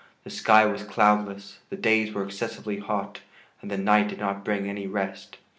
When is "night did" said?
3.77-4.17